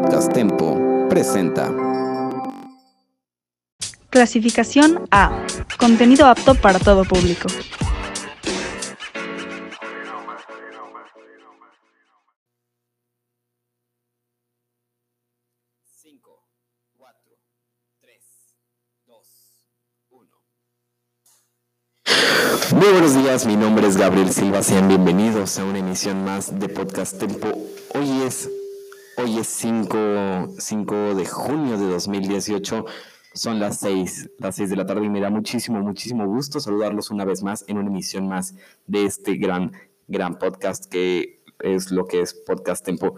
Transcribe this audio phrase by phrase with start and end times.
[0.00, 1.70] Podcast Tempo presenta.
[4.08, 5.44] Clasificación A.
[5.78, 7.48] Contenido apto para todo público.
[22.72, 26.68] Muy buenos días, mi nombre es Gabriel Silva, sean bienvenidos a una emisión más de
[26.70, 27.48] Podcast Tempo.
[27.94, 28.48] Hoy es,
[29.22, 32.86] hoy es 5, 5 de junio de 2018,
[33.34, 37.10] son las 6, las 6 de la tarde y me da muchísimo, muchísimo gusto saludarlos
[37.10, 38.54] una vez más en una emisión más
[38.86, 39.72] de este gran,
[40.08, 43.14] gran podcast que es lo que es Podcast Tempo.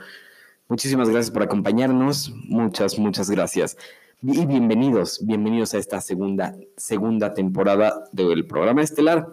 [0.66, 3.76] Muchísimas gracias por acompañarnos, muchas, muchas gracias.
[4.22, 9.28] Y bienvenidos, bienvenidos a esta segunda, segunda temporada del programa estelar.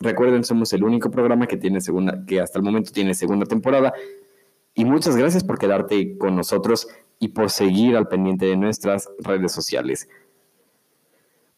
[0.00, 3.92] Recuerden, somos el único programa que tiene segunda, que hasta el momento tiene segunda temporada.
[4.74, 6.88] Y muchas gracias por quedarte con nosotros
[7.18, 10.08] y por seguir al pendiente de nuestras redes sociales.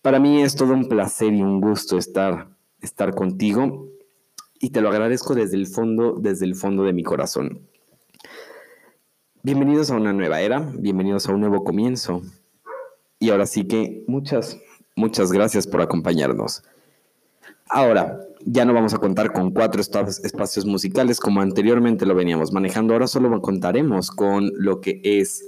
[0.03, 2.49] Para mí es todo un placer y un gusto estar,
[2.81, 3.89] estar contigo
[4.61, 7.67] y te lo agradezco desde el fondo, desde el fondo de mi corazón.
[9.43, 12.23] Bienvenidos a una nueva era, bienvenidos a un nuevo comienzo,
[13.19, 14.59] y ahora sí que muchas,
[14.95, 16.63] muchas gracias por acompañarnos.
[17.69, 22.95] Ahora, ya no vamos a contar con cuatro espacios musicales como anteriormente lo veníamos manejando.
[22.95, 25.45] Ahora solo contaremos con lo que es,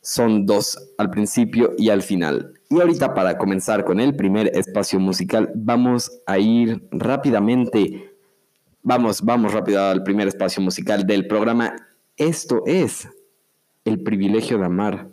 [0.00, 2.52] son dos al principio y al final.
[2.68, 8.12] Y ahorita para comenzar con el primer espacio musical, vamos a ir rápidamente,
[8.82, 11.74] vamos, vamos rápido al primer espacio musical del programa.
[12.16, 13.08] Esto es
[13.84, 15.08] el privilegio de amar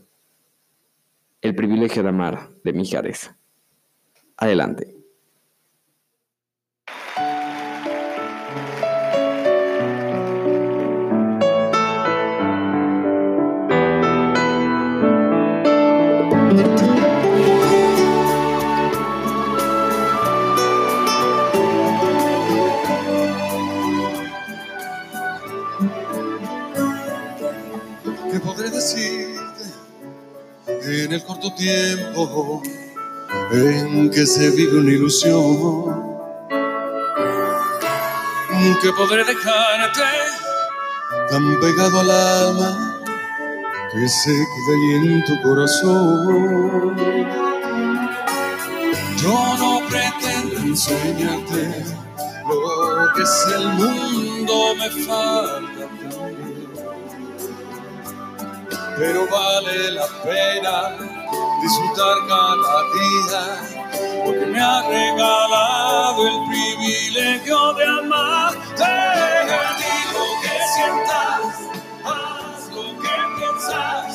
[1.42, 3.31] el privilegio de amar de Mijares.
[4.38, 4.98] Adelante.
[31.09, 32.62] En el corto tiempo
[33.52, 36.20] en que se vive una ilusión?
[38.80, 40.02] ¿Qué podré dejarte
[41.31, 43.02] tan pegado al alma
[43.92, 46.96] que se queda ahí en tu corazón?
[49.18, 51.86] Yo no pretendo enseñarte
[52.48, 55.69] lo que es el mundo, me falta
[59.00, 60.98] Pero vale la pena
[61.62, 63.42] disfrutar cada día,
[64.26, 68.92] porque me ha regalado el privilegio de amarte.
[69.80, 71.52] Di lo que sientas,
[72.04, 74.12] haz lo que piensas,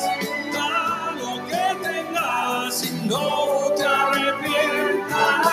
[0.53, 5.47] da lo que tengas y no te arrepientas.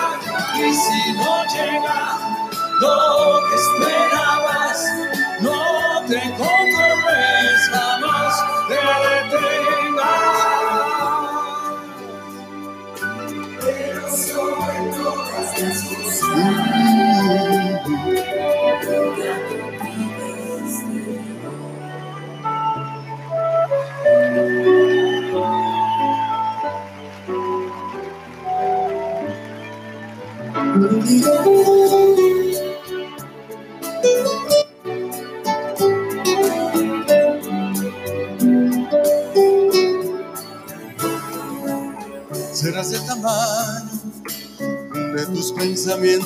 [0.57, 2.19] Y si no llega
[2.81, 5.22] lo que esperabas,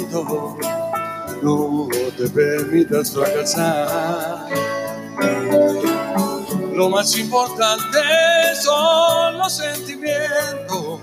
[0.08, 0.58] pensamientos,
[1.42, 1.88] no
[2.18, 4.48] te permitas fracasar.
[6.74, 7.98] Lo más importante
[8.62, 11.00] son los sentimientos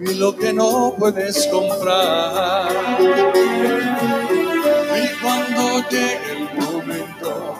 [0.00, 2.68] y lo que no puedes comprar.
[4.96, 7.54] Y cuando llegue el momento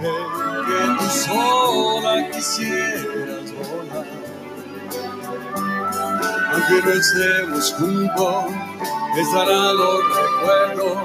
[0.00, 4.06] en que tú sola quisieras volar,
[6.52, 8.44] aunque no estemos juntos,
[9.20, 10.96] estarán los recuerdos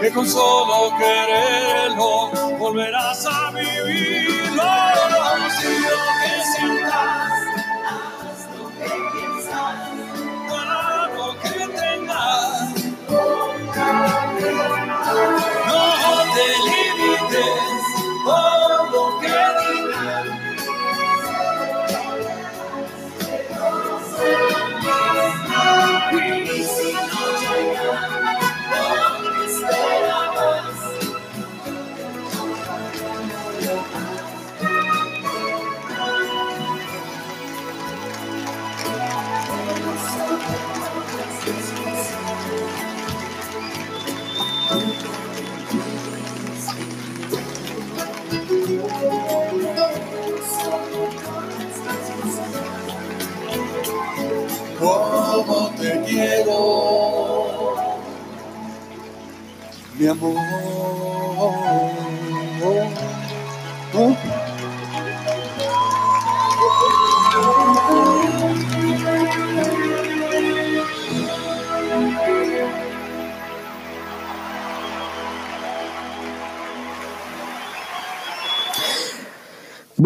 [0.00, 4.97] que con solo quererlo volverás a vivirlo.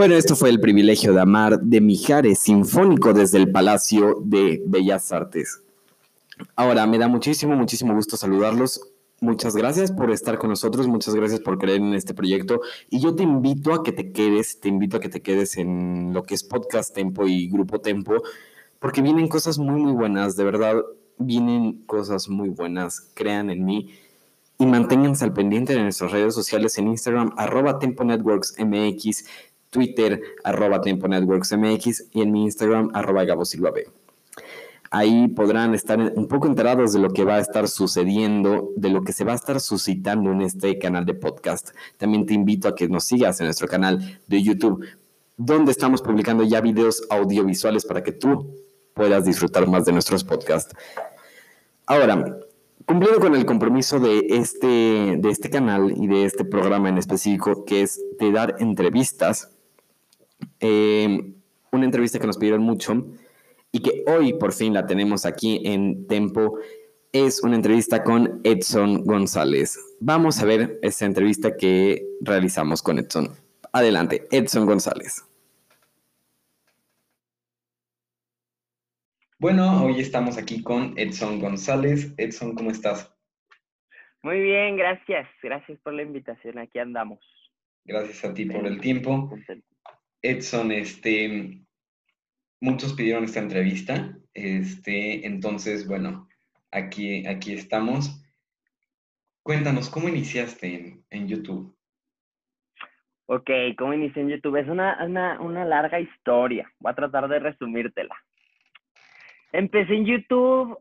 [0.02, 5.12] Bueno, esto fue el privilegio de amar de Mijares Sinfónico desde el Palacio de Bellas
[5.12, 5.62] Artes.
[6.56, 8.81] Ahora, me da muchísimo, muchísimo gusto saludarlos.
[9.20, 13.14] Muchas gracias por estar con nosotros, muchas gracias por creer en este proyecto y yo
[13.14, 16.34] te invito a que te quedes, te invito a que te quedes en lo que
[16.34, 18.25] es Podcast Tempo y Grupo Tempo,
[18.81, 20.82] porque vienen cosas muy, muy buenas, de verdad,
[21.19, 23.94] vienen cosas muy buenas, crean en mí
[24.58, 29.25] y manténganse al pendiente de nuestras redes sociales en Instagram, arroba Tempo Networks MX,
[29.72, 33.88] Twitter, arroba Tiempo Networks MX y en mi Instagram, arroba Gabo Silva B.
[34.90, 39.02] Ahí podrán estar un poco enterados de lo que va a estar sucediendo, de lo
[39.02, 41.70] que se va a estar suscitando en este canal de podcast.
[41.96, 44.84] También te invito a que nos sigas en nuestro canal de YouTube,
[45.38, 48.54] donde estamos publicando ya videos audiovisuales para que tú
[48.92, 50.75] puedas disfrutar más de nuestros podcasts.
[51.86, 52.42] Ahora,
[52.84, 57.64] cumpliendo con el compromiso de este, de este canal y de este programa en específico,
[57.64, 59.48] que es de dar entrevistas,
[60.60, 61.34] eh,
[61.70, 63.06] una entrevista que nos pidieron mucho
[63.72, 66.58] y que hoy por fin la tenemos aquí en Tempo.
[67.12, 69.78] Es una entrevista con Edson González.
[70.00, 73.30] Vamos a ver esa entrevista que realizamos con Edson.
[73.72, 75.24] Adelante, Edson González.
[79.38, 82.14] Bueno, hoy estamos aquí con Edson González.
[82.16, 83.12] Edson, ¿cómo estás?
[84.22, 85.28] Muy bien, gracias.
[85.42, 86.58] Gracias por la invitación.
[86.58, 87.18] Aquí andamos.
[87.84, 89.30] Gracias a ti por el tiempo.
[90.22, 91.60] Edson, este,
[92.60, 96.28] muchos pidieron esta entrevista, este, entonces, bueno,
[96.70, 98.24] aquí, aquí estamos.
[99.42, 101.76] Cuéntanos, ¿cómo iniciaste en, YouTube?
[103.26, 104.56] Ok, ¿cómo inicié en YouTube?
[104.56, 106.72] Es una, una, una larga historia.
[106.78, 108.14] Voy a tratar de resumírtela.
[109.50, 110.78] Empecé en YouTube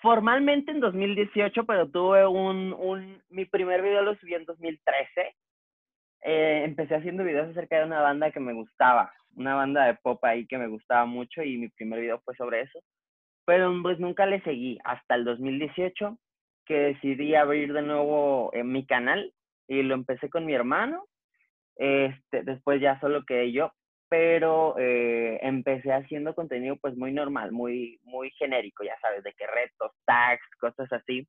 [0.00, 5.34] formalmente en 2018, pero tuve un, un, mi primer video lo subí en 2013
[6.22, 10.22] eh, empecé haciendo videos acerca de una banda que me gustaba, una banda de pop
[10.24, 12.80] ahí que me gustaba mucho y mi primer video fue sobre eso.
[13.46, 16.18] Pero pues nunca le seguí hasta el 2018
[16.66, 19.32] que decidí abrir de nuevo en mi canal
[19.66, 21.04] y lo empecé con mi hermano.
[21.76, 23.72] Este, después ya solo quedé yo,
[24.08, 29.46] pero eh, empecé haciendo contenido pues muy normal, muy, muy genérico, ya sabes, de que
[29.46, 31.26] retos, tags, cosas así,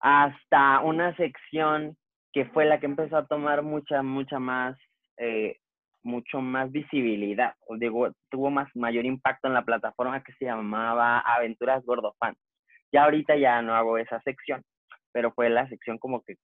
[0.00, 1.96] hasta una sección
[2.36, 4.76] que fue la que empezó a tomar mucha, mucha más,
[5.16, 5.56] eh,
[6.02, 11.20] mucho más visibilidad, o digo, tuvo más, mayor impacto en la plataforma que se llamaba
[11.20, 12.34] Aventuras Gordofan.
[12.92, 14.62] Ya ahorita ya no hago esa sección,
[15.12, 16.34] pero fue la sección como que,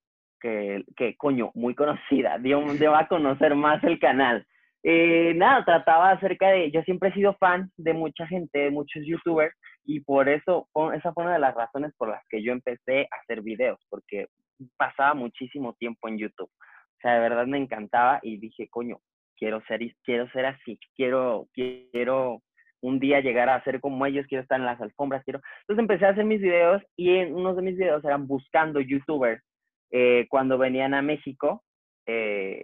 [0.41, 2.65] que, que coño, muy conocida, dio,
[2.97, 4.47] a conocer más el canal.
[4.83, 9.03] Eh, nada, trataba acerca de, yo siempre he sido fan de mucha gente, de muchos
[9.05, 13.03] youtubers, y por eso, esa fue una de las razones por las que yo empecé
[13.11, 14.29] a hacer videos, porque
[14.77, 16.51] pasaba muchísimo tiempo en YouTube.
[16.51, 19.01] O sea, de verdad me encantaba y dije, coño,
[19.37, 22.43] quiero ser, quiero ser así, quiero, quiero
[22.81, 25.41] un día llegar a ser como ellos, quiero estar en las alfombras, quiero...
[25.61, 29.43] Entonces empecé a hacer mis videos y en unos de mis videos eran buscando youtubers
[29.91, 31.63] eh, cuando venían a México
[32.07, 32.63] eh,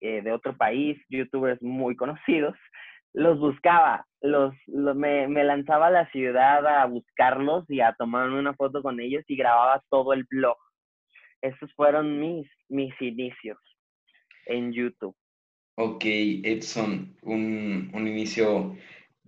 [0.00, 2.56] eh, de otro país, youtubers muy conocidos,
[3.12, 8.54] los buscaba, los, me, me, lanzaba a la ciudad a buscarlos y a tomarme una
[8.54, 10.56] foto con ellos y grababa todo el blog
[11.42, 13.58] esos fueron mis, mis inicios
[14.46, 15.16] en YouTube.
[15.76, 18.76] Ok, Edson, un, un inicio,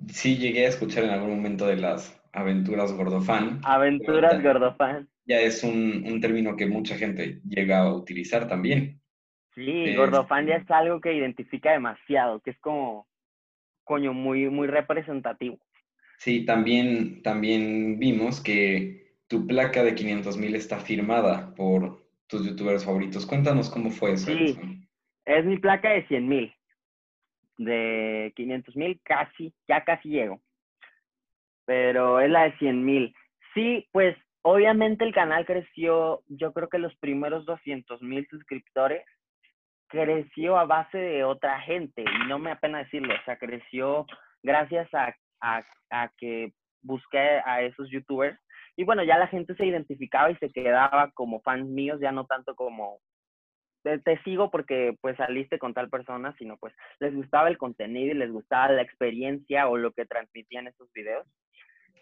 [0.09, 3.61] sí llegué a escuchar en algún momento de las aventuras Gordofan.
[3.65, 5.09] Aventuras Gordofan.
[5.25, 9.01] Ya es un, un, término que mucha gente llega a utilizar también.
[9.55, 13.07] Sí, Gordofan ya es algo que identifica demasiado, que es como,
[13.85, 15.59] coño, muy, muy representativo.
[16.19, 22.02] Sí, también, también vimos que tu placa de 500 mil está firmada por
[22.33, 23.27] tus youtubers favoritos.
[23.27, 24.33] Cuéntanos cómo fue eso.
[24.33, 24.59] Sí,
[25.27, 26.55] es mi placa de 100 mil.
[27.59, 30.41] De 500 mil casi, ya casi llego.
[31.67, 33.15] Pero es la de 100 mil.
[33.53, 39.05] Sí, pues obviamente el canal creció, yo creo que los primeros 200 mil suscriptores
[39.89, 44.07] creció a base de otra gente y no me apena decirlo, o sea, creció
[44.43, 48.41] gracias a, a, a que busqué a esos youtubers
[48.77, 52.27] y bueno, ya la gente se identificaba y se quedaba como fans míos, ya no
[52.27, 53.01] tanto como,
[53.83, 58.19] te, sigo porque pues saliste con tal persona, sino pues les gustaba el contenido y
[58.19, 61.27] les gustaba la experiencia o lo que transmitían esos videos.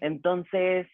[0.00, 0.86] Entonces,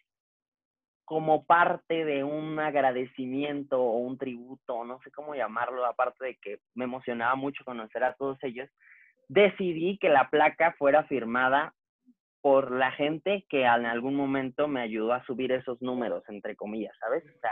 [1.05, 6.59] como parte de un agradecimiento o un tributo, no sé cómo llamarlo, aparte de que
[6.75, 8.69] me emocionaba mucho conocer a todos ellos,
[9.29, 11.75] decidí que la placa fuera firmada
[12.47, 16.97] por la gente que en algún momento me ayudó a subir esos números, entre comillas,
[17.01, 17.25] ¿sabes?
[17.25, 17.51] O sea,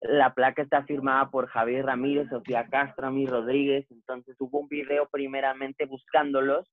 [0.00, 5.08] la placa está firmada por Javier Ramírez, Sofía Castro, mi Rodríguez, entonces hubo un video
[5.08, 6.68] primeramente buscándolos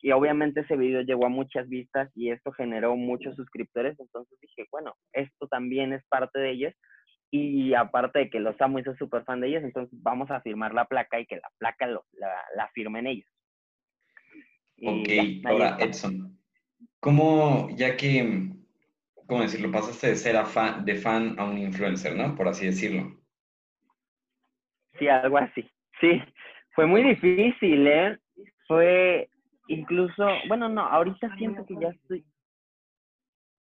[0.00, 4.66] y obviamente ese video llegó a muchas vistas y esto generó muchos suscriptores, entonces dije,
[4.72, 6.74] bueno, esto también es parte de ellos
[7.30, 10.40] y aparte de que los amo y soy súper fan de ellos, entonces vamos a
[10.40, 13.30] firmar la placa y que la placa lo, la, la firmen ellos.
[14.82, 16.38] ok, ahora Edson,
[17.00, 18.50] ¿Cómo, ya que,
[19.26, 20.44] cómo decirlo, pasaste de ser a
[20.84, 22.34] de fan a un influencer, ¿no?
[22.34, 23.16] Por así decirlo.
[24.98, 25.68] Sí, algo así.
[26.00, 26.20] Sí,
[26.74, 28.18] fue muy difícil, ¿eh?
[28.66, 29.28] Fue
[29.68, 32.24] incluso, bueno, no, ahorita siento que ya estoy...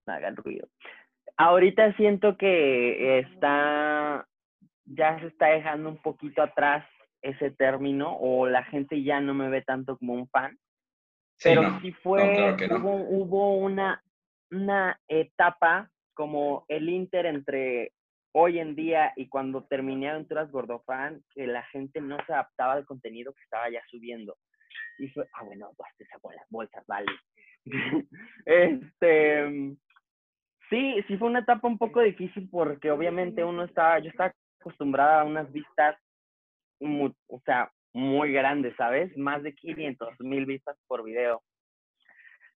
[0.07, 0.67] Hagan ruido.
[1.37, 4.27] Ahorita siento que está,
[4.85, 6.83] ya se está dejando un poquito atrás
[7.21, 10.57] ese término o la gente ya no me ve tanto como un fan
[11.43, 14.03] pero sí fue, hubo, hubo una,
[14.51, 17.93] una etapa como el Inter entre
[18.33, 22.85] hoy en día y cuando terminé Aventuras Gordofan, que la gente no se adaptaba al
[22.85, 24.37] contenido que estaba ya subiendo.
[24.97, 27.07] Y fue, ah, bueno, pues esa bola, bolsas, vale.
[28.45, 29.75] este,
[30.69, 35.21] sí, sí fue una etapa un poco difícil porque obviamente uno estaba, yo estaba acostumbrada
[35.21, 35.97] a unas vistas,
[36.81, 39.15] o sea, muy grande, ¿sabes?
[39.17, 41.41] Más de 500 mil vistas por video.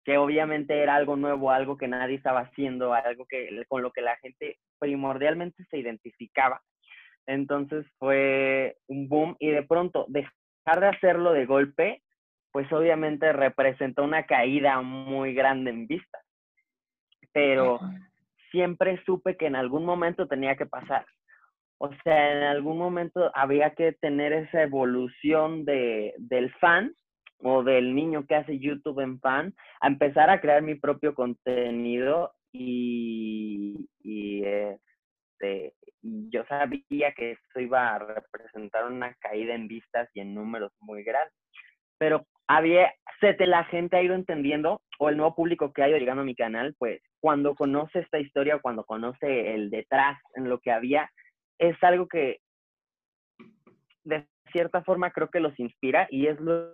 [0.04, 4.02] Que obviamente era algo nuevo, algo que nadie estaba haciendo, algo que con lo que
[4.02, 6.62] la gente primordialmente se identificaba.
[7.26, 12.04] Entonces fue un boom y de pronto dejar de hacerlo de golpe,
[12.52, 16.22] pues obviamente representó una caída muy grande en vistas.
[17.32, 17.80] Pero
[18.52, 21.06] siempre supe que en algún momento tenía que pasar.
[21.86, 26.96] O sea, en algún momento había que tener esa evolución de, del fan
[27.40, 32.32] o del niño que hace YouTube en fan a empezar a crear mi propio contenido
[32.54, 40.22] y, y este, yo sabía que eso iba a representar una caída en vistas y
[40.22, 41.36] en números muy grandes.
[41.98, 45.90] Pero había, se te la gente ha ido entendiendo, o el nuevo público que ha
[45.90, 50.48] ido llegando a mi canal, pues cuando conoce esta historia, cuando conoce el detrás en
[50.48, 51.10] lo que había,
[51.70, 52.42] es algo que
[54.04, 56.74] de cierta forma creo que los inspira y es lo,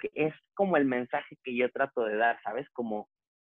[0.00, 2.68] que es como el mensaje que yo trato de dar, ¿sabes?
[2.70, 3.08] Como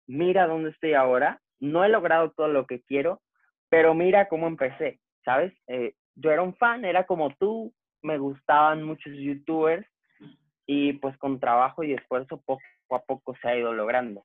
[0.09, 3.23] mira dónde estoy ahora, no he logrado todo lo que quiero,
[3.69, 5.53] pero mira cómo empecé, ¿sabes?
[5.69, 9.87] Eh, yo era un fan, era como tú, me gustaban muchos youtubers
[10.67, 14.25] y pues con trabajo y esfuerzo poco a poco se ha ido logrando.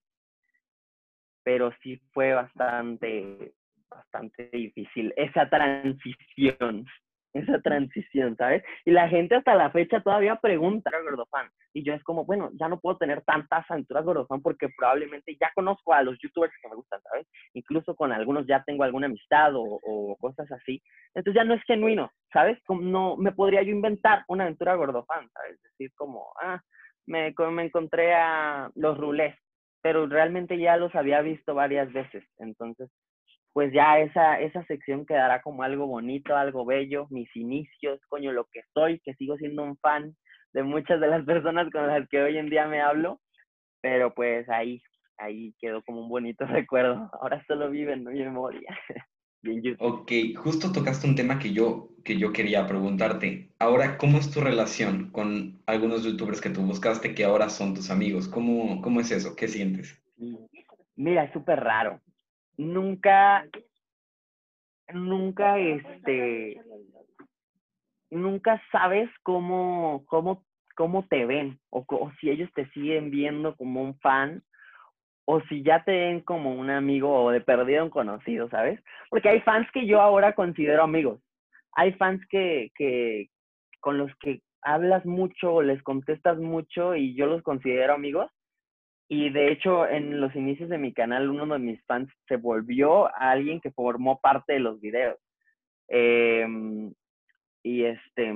[1.43, 3.53] Pero sí fue bastante
[3.95, 6.85] bastante difícil esa transición,
[7.33, 8.63] esa transición, ¿sabes?
[8.85, 11.49] Y la gente hasta la fecha todavía pregunta a Gordofan.
[11.73, 15.51] Y yo es como, bueno, ya no puedo tener tantas aventuras Gordofan porque probablemente ya
[15.53, 17.27] conozco a los youtubers que me gustan, ¿sabes?
[17.53, 20.81] Incluso con algunos ya tengo alguna amistad o, cosas así.
[21.13, 22.57] Entonces ya no es genuino, ¿sabes?
[22.65, 25.61] Como no me podría yo inventar una aventura Gordofan, ¿sabes?
[25.61, 26.61] Decir como, ah,
[27.05, 29.35] me, me encontré a los rulés,
[29.81, 32.23] pero realmente ya los había visto varias veces.
[32.37, 32.89] Entonces,
[33.55, 38.49] pues ya esa, esa sección quedará como algo bonito, algo bello, mis inicios, coño, lo
[38.51, 40.13] que soy, que sigo siendo un fan
[40.51, 43.21] de muchas de las personas con las que hoy en día me hablo,
[43.79, 44.81] pero pues ahí,
[45.17, 47.09] ahí quedó como un bonito recuerdo.
[47.21, 48.77] Ahora solo vive en mi memoria.
[49.41, 53.51] Bien, ok, justo tocaste un tema que yo, que yo quería preguntarte.
[53.59, 57.89] Ahora, ¿cómo es tu relación con algunos youtubers que tú buscaste que ahora son tus
[57.89, 58.27] amigos?
[58.27, 59.33] ¿Cómo, cómo es eso?
[59.37, 60.03] ¿Qué sientes?
[60.97, 62.01] Mira, es súper raro
[62.57, 63.45] nunca,
[64.93, 66.61] nunca, este,
[68.09, 70.43] nunca sabes cómo, cómo,
[70.75, 71.85] cómo te ven o,
[72.19, 74.43] si ellos te siguen viendo como un fan
[75.25, 78.79] o si ya te ven como un amigo o de perdido un conocido, ¿sabes?
[79.09, 81.19] Porque hay fans que yo ahora considero amigos.
[81.73, 83.29] Hay fans que, que
[83.79, 88.31] con los que hablas mucho o les contestas mucho y yo los considero amigos
[89.07, 93.07] y de hecho, en los inicios de mi canal, uno de mis fans se volvió
[93.07, 95.19] a alguien que formó parte de los videos.
[95.87, 96.91] Em,
[97.63, 98.33] y este,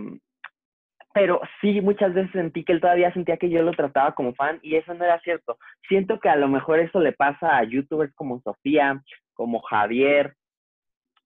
[1.14, 4.60] pero sí, muchas veces sentí que él todavía sentía que yo lo trataba como fan
[4.62, 5.58] y eso no era cierto.
[5.88, 9.02] Siento que a lo mejor eso le pasa a youtubers como Sofía,
[9.34, 10.36] como Javier,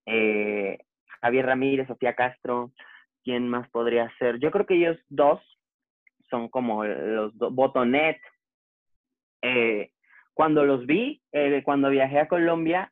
[0.05, 0.79] eh,
[1.21, 2.71] Javier Ramírez, Sofía Castro,
[3.23, 4.39] ¿quién más podría ser?
[4.39, 5.41] Yo creo que ellos dos
[6.29, 8.19] son como los dos, Botonet.
[9.43, 9.91] Eh,
[10.33, 12.91] cuando los vi, eh, cuando viajé a Colombia,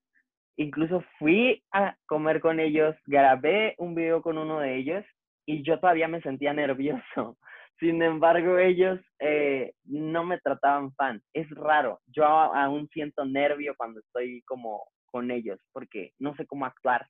[0.58, 5.06] incluso fui a comer con ellos, grabé un video con uno de ellos
[5.46, 7.38] y yo todavía me sentía nervioso.
[7.80, 11.20] Sin embargo, ellos eh, no me trataban fan.
[11.34, 12.00] Es raro.
[12.06, 17.08] Yo aún siento nervio cuando estoy como con ellos porque no sé cómo actuar.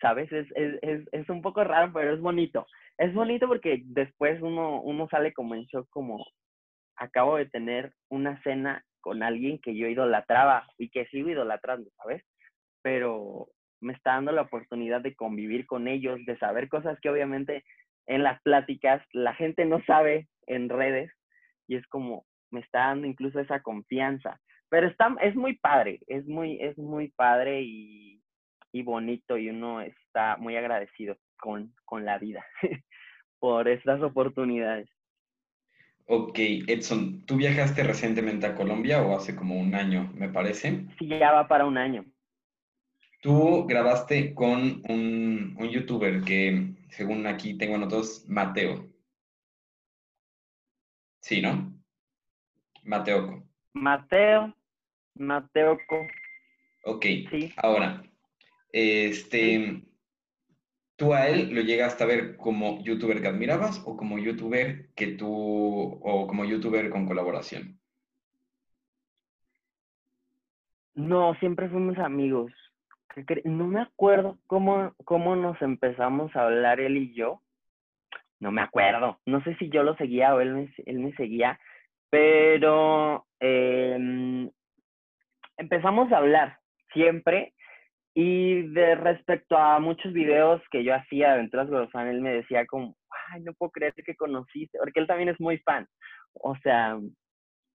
[0.00, 0.32] ¿Sabes?
[0.32, 2.66] Es, es, es, un poco raro, pero es bonito.
[2.98, 6.26] Es bonito porque después uno, uno sale como en shock, como
[7.02, 12.22] acabo de tener una cena con alguien que yo idolatraba y que sigo idolatrando, ¿sabes?
[12.82, 13.48] Pero
[13.80, 17.64] me está dando la oportunidad de convivir con ellos, de saber cosas que obviamente
[18.06, 21.12] en las pláticas la gente no sabe en redes
[21.66, 24.40] y es como me está dando incluso esa confianza.
[24.68, 28.22] Pero está, es muy padre, es muy, es muy padre y,
[28.72, 32.44] y bonito y uno está muy agradecido con, con la vida
[33.40, 34.88] por estas oportunidades.
[36.06, 40.86] Ok, Edson, ¿tú viajaste recientemente a Colombia o hace como un año, me parece?
[40.98, 42.04] Sí, ya va para un año.
[43.20, 48.90] Tú grabaste con un, un youtuber que, según aquí tengo anotados, Mateo.
[51.20, 51.72] Sí, ¿no?
[52.82, 53.48] Mateoco.
[53.74, 54.52] Mateo,
[55.14, 56.06] Mateoco.
[56.84, 57.52] Ok, sí.
[57.56, 58.02] ahora,
[58.72, 59.82] este,
[60.96, 65.08] ¿tú a él lo llegaste a ver como youtuber que admirabas o como youtuber que
[65.08, 67.78] tú, o como youtuber con colaboración?
[70.94, 72.52] No, siempre fuimos amigos
[73.44, 77.40] no me acuerdo cómo, cómo nos empezamos a hablar él y yo.
[78.40, 79.18] No me acuerdo.
[79.26, 81.60] No sé si yo lo seguía o él me, él me seguía,
[82.10, 84.50] pero em,
[85.56, 86.58] empezamos a hablar
[86.92, 87.54] siempre.
[88.14, 92.94] Y de respecto a muchos videos que yo hacía de Aventuras él me decía como,
[93.30, 95.86] ay, no puedo creer que conociste, porque él también es muy fan.
[96.34, 96.98] O sea,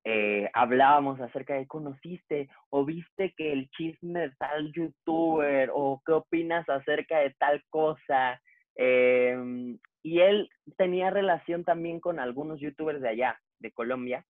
[0.05, 6.13] eh, hablábamos acerca de conociste o viste que el chisme de tal youtuber o qué
[6.13, 8.39] opinas acerca de tal cosa.
[8.75, 14.23] Em, y él tenía relación también con algunos youtubers de allá, de Colombia.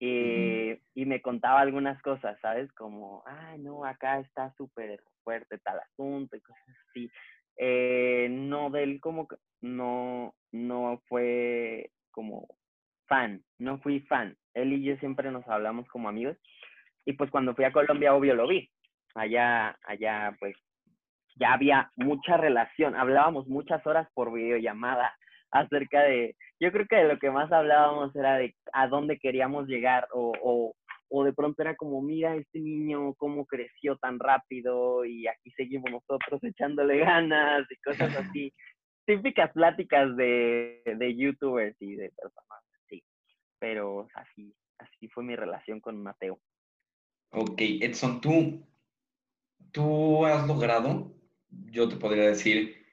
[0.00, 2.70] Eh, y me contaba algunas cosas, ¿sabes?
[2.72, 7.10] Como, ay, no, acá está súper fuerte tal asunto y cosas así.
[7.56, 12.48] Eh, no, de él como que no, no fue como
[13.06, 14.36] fan, no fui fan.
[14.54, 16.36] Él y yo siempre nos hablamos como amigos.
[17.04, 18.70] Y pues cuando fui a Colombia, obvio, lo vi.
[19.14, 20.56] Allá, allá, pues
[21.36, 22.96] ya había mucha relación.
[22.96, 25.14] Hablábamos muchas horas por videollamada
[25.54, 29.66] acerca de, yo creo que de lo que más hablábamos era de a dónde queríamos
[29.66, 30.74] llegar o, o,
[31.08, 35.90] o de pronto era como, mira este niño, cómo creció tan rápido y aquí seguimos
[35.90, 38.52] nosotros echándole ganas y cosas así.
[39.06, 42.64] Típicas pláticas de, de youtubers y de personas
[43.64, 46.38] pero así, así fue mi relación con Mateo.
[47.30, 48.62] Ok, Edson, tú,
[49.72, 51.14] tú has logrado,
[51.48, 52.83] yo te podría decir,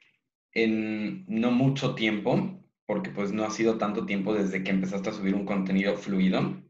[0.53, 5.13] en no mucho tiempo, porque pues no ha sido tanto tiempo desde que empezaste a
[5.13, 6.61] subir un contenido fluido,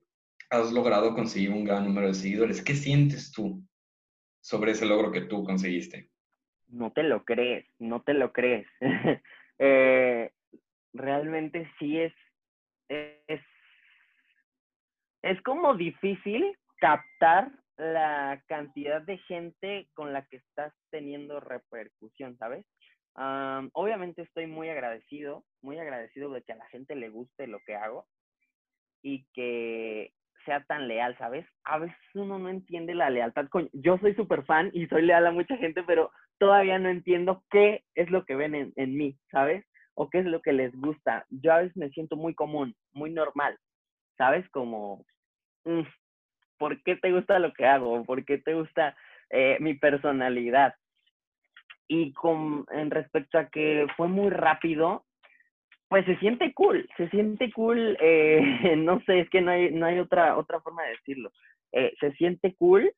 [0.50, 2.64] has logrado conseguir un gran número de seguidores.
[2.64, 3.64] ¿Qué sientes tú
[4.42, 6.10] sobre ese logro que tú conseguiste?
[6.68, 8.68] No te lo crees, no te lo crees.
[9.64, 10.32] Eh,
[10.92, 12.14] realmente sí es,
[12.90, 13.42] es
[15.22, 22.66] es como difícil captar la cantidad de gente con la que estás teniendo repercusión, ¿sabes?
[23.16, 27.76] Obviamente estoy muy agradecido, muy agradecido de que a la gente le guste lo que
[27.76, 28.06] hago
[29.02, 30.14] y que
[30.46, 31.46] sea tan leal, ¿sabes?
[31.64, 33.48] A veces uno no entiende la lealtad.
[33.74, 37.84] Yo soy súper fan y soy leal a mucha gente, pero todavía no entiendo qué
[37.96, 39.66] es lo que ven en, en mí, ¿sabes?
[39.94, 41.26] O qué es lo que les gusta.
[41.30, 43.58] Yo a veces me siento muy común, muy normal,
[44.18, 44.50] ¿sabes?
[44.50, 45.06] Como,
[45.66, 45.82] mm,
[46.58, 48.04] ¿por qué te gusta lo que hago?
[48.04, 48.96] ¿Por qué te gusta
[49.30, 50.74] eh, mi personalidad?
[51.94, 55.04] Y con, respecto a que fue muy rápido,
[55.90, 58.40] pues se siente cool, se siente cool, eh,
[58.78, 61.34] no sé, es que no hay, no hay otra, otra forma de decirlo.
[61.74, 62.94] Eh, se siente cool,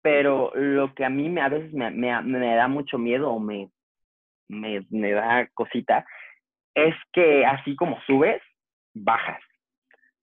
[0.00, 3.40] pero lo que a mí me, a veces me, me, me da mucho miedo o
[3.40, 3.68] me,
[4.48, 6.06] me, me da cosita,
[6.76, 8.40] es que así como subes,
[8.94, 9.42] bajas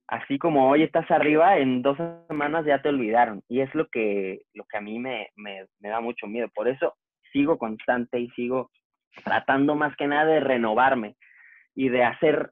[0.07, 3.41] así como hoy estás arriba, en dos semanas ya te olvidaron.
[3.49, 6.47] Y es lo que, lo que a mí me, me, me da mucho miedo.
[6.53, 6.95] Por eso
[7.33, 8.71] sigo constante y sigo
[9.25, 11.17] tratando más que nada de renovarme
[11.75, 12.51] y de hacer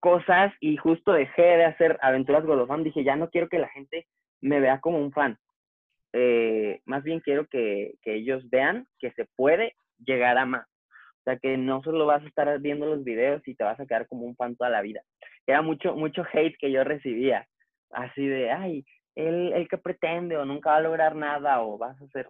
[0.00, 4.06] cosas y justo dejé de hacer aventuras Golofan, dije, ya no quiero que la gente
[4.40, 5.38] me vea como un fan.
[6.12, 10.66] Eh, más bien quiero que, que ellos vean que se puede llegar a más.
[11.20, 13.86] O sea, que no solo vas a estar viendo los videos y te vas a
[13.86, 15.02] quedar como un fan toda la vida.
[15.46, 17.46] Era mucho, mucho hate que yo recibía,
[17.90, 22.00] así de, ay, el, el que pretende o nunca va a lograr nada o vas
[22.02, 22.28] a ser,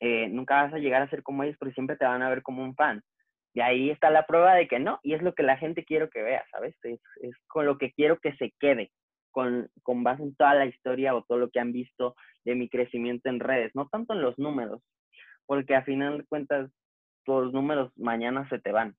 [0.00, 2.42] eh, nunca vas a llegar a ser como ellos, pero siempre te van a ver
[2.42, 3.02] como un fan.
[3.54, 6.10] Y ahí está la prueba de que no, y es lo que la gente quiero
[6.10, 6.76] que vea, ¿sabes?
[6.82, 8.92] Es, es con lo que quiero que se quede,
[9.30, 12.68] con, con base en toda la historia o todo lo que han visto de mi
[12.68, 14.82] crecimiento en redes, no tanto en los números,
[15.46, 16.70] porque a final de cuentas
[17.26, 18.96] los números mañana se te van.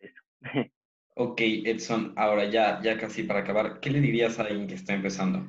[0.00, 0.22] Eso.
[1.16, 4.94] Ok, Edson, ahora ya, ya casi para acabar, ¿qué le dirías a alguien que está
[4.94, 5.46] empezando?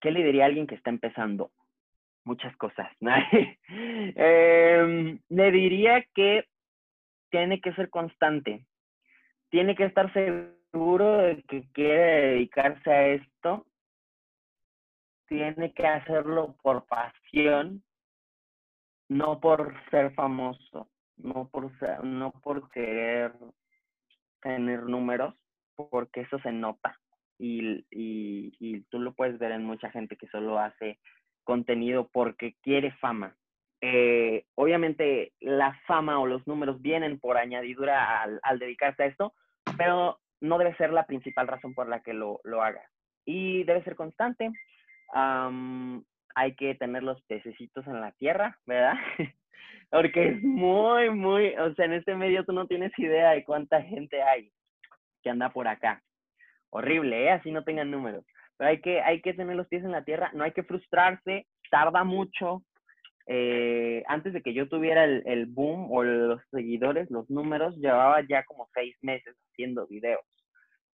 [0.00, 1.52] ¿Qué le diría a alguien que está empezando?
[2.26, 2.90] Muchas cosas.
[3.68, 6.44] eh, le diría que
[7.30, 8.66] tiene que ser constante,
[9.48, 13.64] tiene que estar seguro de que quiere dedicarse a esto,
[15.28, 17.84] tiene que hacerlo por pasión,
[19.08, 21.70] no por ser famoso, no por,
[22.04, 23.34] no por querer
[24.40, 25.32] tener números,
[25.76, 26.98] porque eso se nota.
[27.38, 30.98] Y, y, y, tú lo puedes ver en mucha gente que solo hace
[31.46, 33.34] contenido porque quiere fama.
[33.80, 39.32] Eh, obviamente la fama o los números vienen por añadidura al, al, dedicarse a esto,
[39.78, 42.84] pero no debe ser la principal razón por la que lo, lo hagas.
[43.24, 44.50] Y debe ser constante.
[46.34, 48.94] Hay que tener los pececitos en la tierra, ¿verdad?
[49.90, 53.80] Porque es muy, muy, o sea, en este medio tú no tienes idea de cuánta
[53.82, 54.52] gente hay
[55.22, 56.02] que anda por acá.
[56.70, 57.30] Horrible, ¿eh?
[57.30, 58.24] Así no tengan números.
[58.56, 61.46] Pero hay que, hay que tener los pies en la tierra, no hay que frustrarse,
[61.70, 62.62] tarda mucho.
[63.28, 68.20] Eh, antes de que yo tuviera el, el boom o los seguidores, los números, llevaba
[68.26, 70.24] ya como seis meses haciendo videos.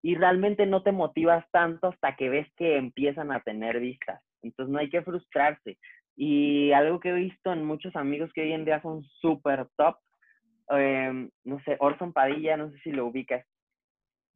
[0.03, 4.21] Y realmente no te motivas tanto hasta que ves que empiezan a tener vistas.
[4.43, 5.79] Entonces no hay que frustrarse.
[6.17, 9.97] Y algo que he visto en muchos amigos que hoy en día son súper top,
[10.71, 13.45] eh, no sé, Orson Padilla, no sé si lo ubicas.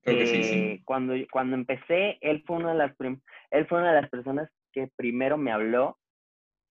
[0.07, 2.95] Eh, cuando, cuando empecé, él fue, una de las
[3.51, 5.99] él fue una de las personas que primero me habló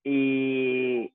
[0.03, 1.11] y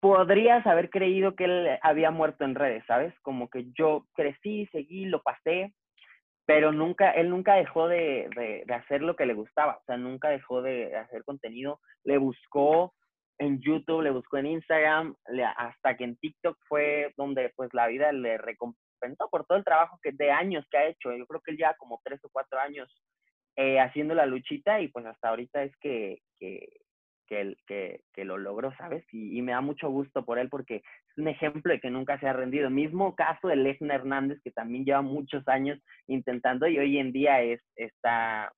[0.00, 3.14] podrías haber creído que él había muerto en redes, ¿sabes?
[3.22, 5.72] Como que yo crecí, seguí, lo pasé,
[6.46, 8.28] pero nunca, él nunca dejó de,
[8.66, 12.92] de, hacer lo que le gustaba, o sea, nunca dejó de hacer contenido, le buscó
[13.38, 15.14] en YouTube, le buscó en Instagram,
[15.56, 18.93] hasta que en TikTok fue donde pues la vida le recompensó
[19.30, 21.74] por todo el trabajo que de años que ha hecho, yo creo que él ya
[21.74, 22.88] como tres o cuatro años
[23.56, 26.68] eh, haciendo la luchita y pues hasta ahorita es que, que,
[27.26, 29.04] que, que, que lo logró, ¿sabes?
[29.12, 32.18] Y, y, me da mucho gusto por él porque es un ejemplo de que nunca
[32.18, 32.68] se ha rendido.
[32.70, 37.42] Mismo caso de Lesna Hernández, que también lleva muchos años intentando y hoy en día
[37.42, 38.52] es, está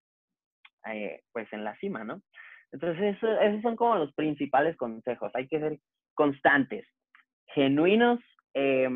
[0.91, 2.23] eh, pues en la cima, ¿no?
[2.73, 5.31] Entonces, eso, esos son como los principales consejos.
[5.35, 5.79] Hay que ser
[6.15, 6.87] constantes,
[7.49, 8.21] genuinos
[8.55, 8.89] eh,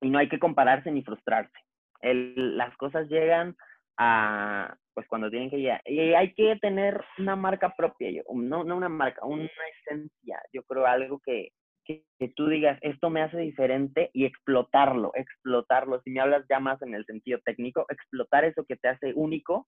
[0.00, 1.58] y no hay que compararse ni frustrarse.
[2.02, 3.56] Las cosas llegan
[3.98, 5.82] a, pues cuando tienen que llegar.
[5.84, 9.48] Y hay que tener una marca propia, yo, no, no una marca, una
[9.80, 11.50] esencia, yo creo algo que,
[11.84, 16.00] que, que, tú digas, esto me hace diferente y explotarlo, explotarlo.
[16.02, 19.66] Si me hablas ya más en el sentido técnico, explotar eso que te hace único,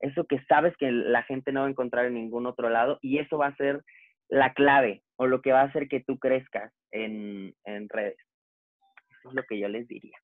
[0.00, 3.18] eso que sabes que la gente no va a encontrar en ningún otro lado y
[3.18, 3.82] eso va a ser
[4.28, 8.16] la clave o lo que va a hacer que tú crezcas en, en redes.
[9.28, 10.16] Eso es lo que yo les diría.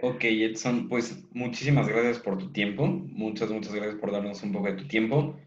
[0.00, 2.86] Ok, Edson, pues muchísimas gracias por tu tiempo.
[2.86, 5.38] Muchas, muchas gracias por darnos un poco de tu tiempo.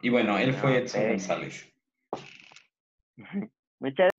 [0.00, 1.10] Y bueno, él fue Edson okay.
[1.10, 1.74] González.
[3.80, 4.10] Muchas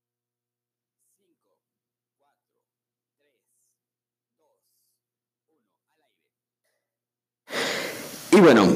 [8.32, 8.68] Y bueno,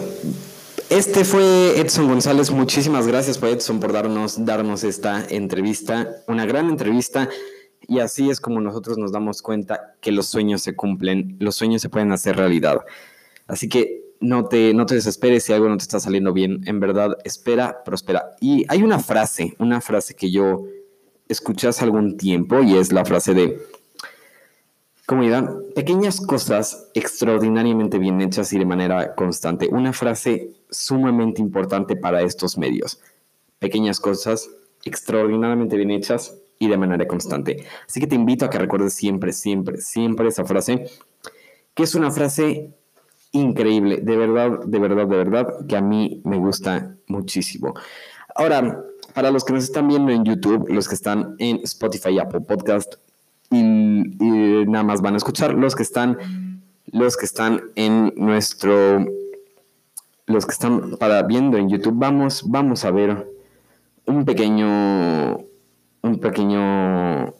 [0.89, 2.49] este fue Edson González.
[2.49, 6.09] Muchísimas gracias, por Edson, por darnos, darnos esta entrevista.
[6.27, 7.29] Una gran entrevista.
[7.87, 11.81] Y así es como nosotros nos damos cuenta que los sueños se cumplen, los sueños
[11.81, 12.81] se pueden hacer realidad.
[13.47, 16.61] Así que no te, no te desesperes si algo no te está saliendo bien.
[16.65, 18.35] En verdad, espera, prospera.
[18.39, 20.65] Y hay una frase, una frase que yo
[21.27, 23.59] escuché hace algún tiempo y es la frase de,
[25.11, 29.67] comunidad, pequeñas cosas extraordinariamente bien hechas y de manera constante.
[29.67, 33.01] Una frase sumamente importante para estos medios.
[33.59, 34.49] Pequeñas cosas
[34.85, 37.65] extraordinariamente bien hechas y de manera constante.
[37.87, 40.85] Así que te invito a que recuerdes siempre, siempre, siempre esa frase,
[41.73, 42.69] que es una frase
[43.31, 47.73] increíble, de verdad, de verdad, de verdad, que a mí me gusta muchísimo.
[48.35, 48.79] Ahora,
[49.15, 52.93] para los que nos están viendo en YouTube, los que están en Spotify Apple Podcast,
[53.49, 59.03] y, y nada más van a escuchar los que están, los que están en nuestro,
[60.27, 63.27] los que están para viendo en YouTube, vamos, vamos a ver
[64.05, 65.50] un pequeño
[66.01, 67.33] un pequeño,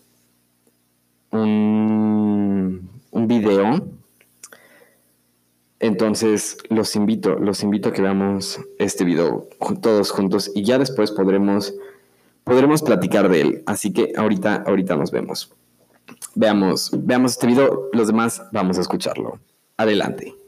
[1.31, 3.87] un, un video.
[5.79, 9.49] Entonces los invito, los invito a que veamos este video
[9.81, 11.73] todos juntos y ya después podremos,
[12.43, 13.63] podremos platicar de él.
[13.65, 15.51] Así que ahorita, ahorita nos vemos.
[16.35, 19.39] Veamos, veamos este video, los demás vamos a escucharlo.
[19.77, 20.40] Adelante.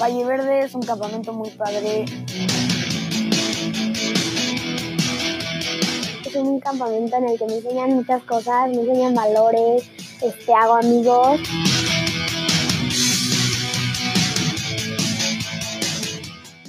[0.00, 2.06] Valle Verde es un campamento muy padre.
[6.24, 9.90] Es un campamento en el que me enseñan muchas cosas, me enseñan valores,
[10.22, 11.40] este, hago amigos.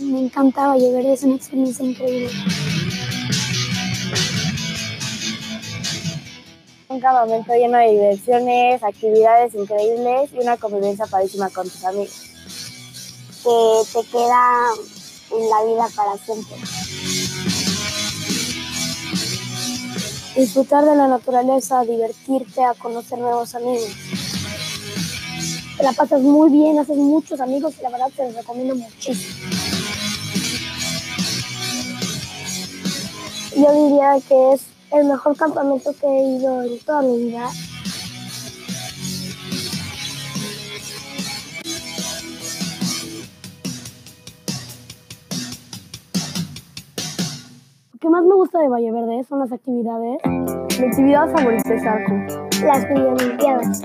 [0.02, 2.30] Me encanta Valle Verde, es una experiencia increíble.
[6.90, 12.21] Un campamento lleno de diversiones, actividades increíbles y una convivencia padrísima con tus amigos
[13.44, 14.72] que te queda
[15.32, 16.56] en la vida para siempre.
[20.36, 23.90] Disfrutar de la naturaleza, divertirte, a conocer nuevos amigos.
[25.78, 29.36] Te la pasas muy bien, haces muchos amigos y la verdad te los recomiendo muchísimo.
[33.56, 37.50] Yo diría que es el mejor campamento que he ido en toda mi vida.
[48.02, 50.18] Que más me gusta de Valle Verde son las actividades.
[50.80, 52.14] Mi actividad favorita es arco.
[52.66, 53.84] Las videolimpiadas.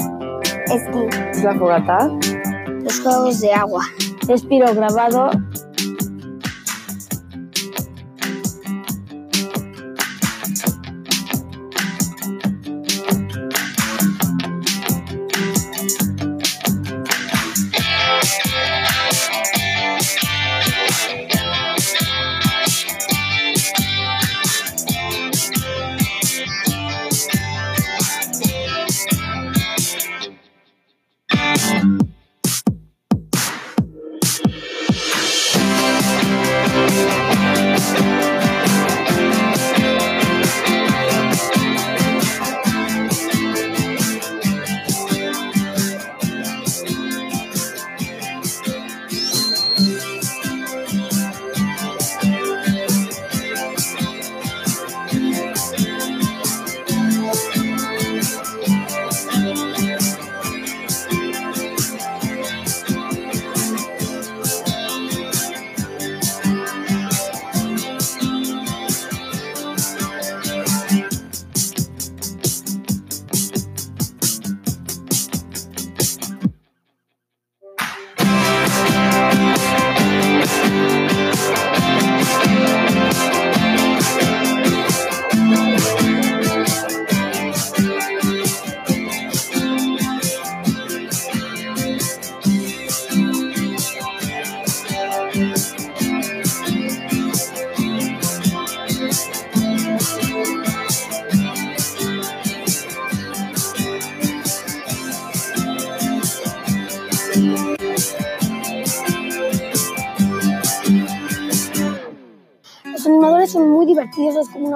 [0.73, 1.43] Esquí.
[1.45, 2.09] La fogata.
[2.83, 3.83] Los juegos de agua.
[4.27, 5.31] Respiro grabado.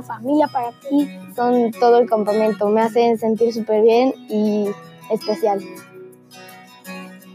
[0.03, 1.09] Familia para ti.
[1.35, 2.69] Son todo el campamento.
[2.69, 4.69] Me hacen sentir súper bien y
[5.11, 5.61] especial.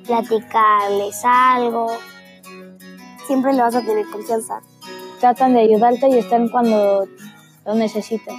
[0.05, 1.87] Platicarles algo.
[3.27, 4.61] Siempre le vas a tener confianza.
[5.19, 7.07] Tratan de ayudarte y están cuando
[7.65, 8.35] lo necesitas.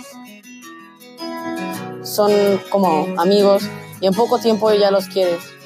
[2.02, 2.30] Son
[2.70, 3.68] como amigos
[4.00, 5.56] y en poco tiempo ya los quieres.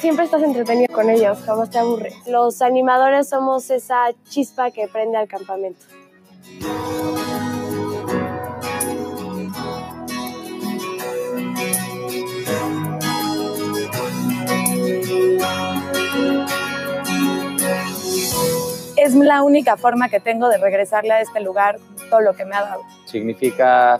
[0.00, 2.12] Siempre estás entretenido con ellos, jamás te aburre.
[2.26, 5.84] Los animadores somos esa chispa que prende al campamento.
[19.08, 21.78] Es la única forma que tengo de regresarle a este lugar
[22.10, 22.82] todo lo que me ha dado.
[23.06, 23.98] Significa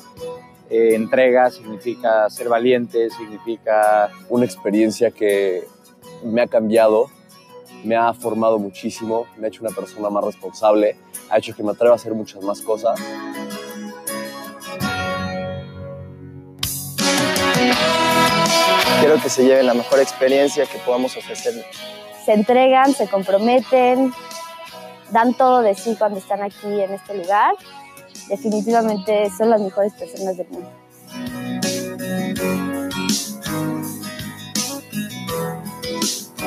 [0.69, 5.65] eh, entrega, significa ser valiente, significa una experiencia que
[6.23, 7.07] me ha cambiado,
[7.85, 10.95] me ha formado muchísimo, me ha hecho una persona más responsable,
[11.31, 13.01] ha hecho que me atreva a hacer muchas más cosas.
[19.01, 21.55] Quiero que se lleven la mejor experiencia que podamos ofrecer.
[22.27, 24.13] se entregan, se comprometen,
[25.11, 27.55] dan todo de sí cuando están aquí en este lugar.
[28.29, 30.71] Definitivamente son las mejores personas del mundo.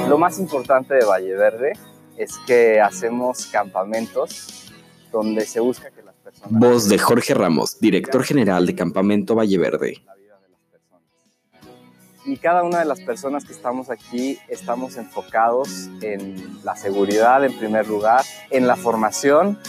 [0.08, 1.74] Lo más importante de Valle Verde
[2.18, 4.72] es que hacemos campamentos
[5.12, 6.52] donde se busca que las personas...
[6.52, 10.02] Voz de Jorge Ramos, director general de Campamento Valle Verde.
[12.24, 17.58] Y cada una de las personas que estamos aquí estamos enfocados en la seguridad en
[17.58, 19.60] primer lugar, en la formación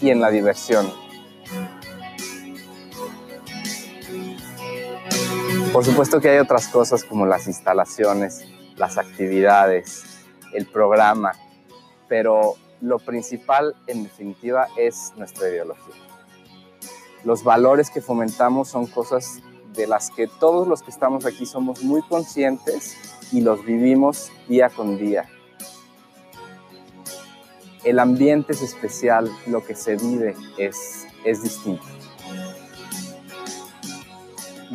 [0.00, 0.88] y en la diversión.
[5.72, 8.44] Por supuesto que hay otras cosas como las instalaciones,
[8.76, 10.04] las actividades,
[10.52, 11.32] el programa,
[12.08, 15.94] pero lo principal en definitiva es nuestra ideología.
[17.24, 19.40] Los valores que fomentamos son cosas
[19.74, 22.96] de las que todos los que estamos aquí somos muy conscientes
[23.32, 25.28] y los vivimos día con día.
[27.84, 31.84] El ambiente es especial, lo que se vive es, es distinto.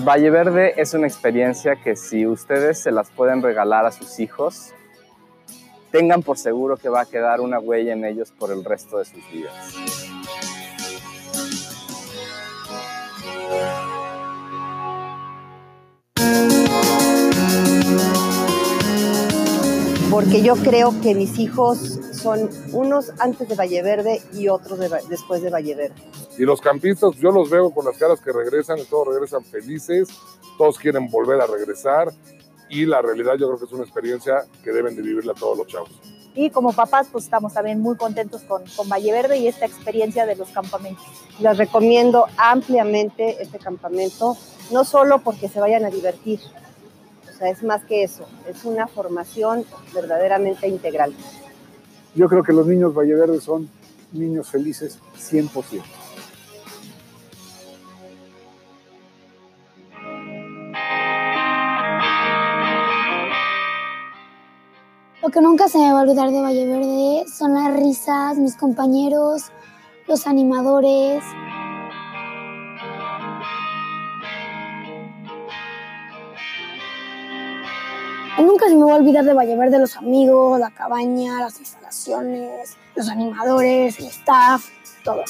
[0.06, 4.74] Valle Verde es una experiencia que si ustedes se las pueden regalar a sus hijos,
[5.92, 9.06] tengan por seguro que va a quedar una huella en ellos por el resto de
[9.06, 10.07] sus vidas.
[20.10, 21.78] Porque yo creo que mis hijos
[22.14, 25.96] son unos antes de Valle Verde y otros de, después de Valle Verde.
[26.38, 30.08] Y los campistas, yo los veo con las caras que regresan, y todos regresan felices,
[30.58, 32.14] todos quieren volver a regresar
[32.70, 35.68] y la realidad yo creo que es una experiencia que deben de vivirla todos los
[35.68, 35.90] chavos.
[36.36, 40.26] Y como papás, pues estamos también muy contentos con, con Valle Verde y esta experiencia
[40.26, 41.04] de los campamentos.
[41.40, 44.38] Les recomiendo ampliamente este campamento,
[44.72, 46.40] no solo porque se vayan a divertir,
[47.38, 51.14] sea, es más que eso, es una formación verdaderamente integral.
[52.16, 53.70] Yo creo que los niños Valle Verde son
[54.12, 55.84] niños felices 100%.
[65.22, 68.56] Lo que nunca se me va a olvidar de Valle Verde son las risas, mis
[68.56, 69.52] compañeros,
[70.08, 71.22] los animadores.
[78.48, 82.78] Nunca se me va a olvidar de Valle Verde los amigos, la cabaña, las instalaciones,
[82.96, 84.70] los animadores, el staff,
[85.04, 85.24] todo.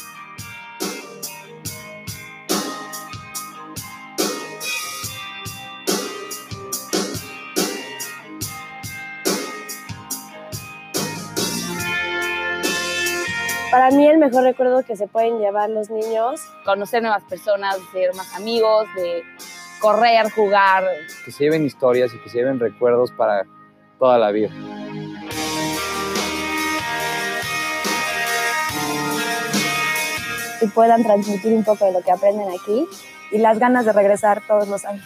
[13.71, 18.13] Para mí el mejor recuerdo que se pueden llevar los niños, conocer nuevas personas, ser
[18.15, 19.23] más amigos, de
[19.79, 20.83] correr, jugar.
[21.25, 23.45] Que se lleven historias y que se lleven recuerdos para
[23.99, 24.49] toda la vida.
[30.61, 32.87] y puedan transmitir un poco de lo que aprenden aquí
[33.31, 35.05] y las ganas de regresar todos los años.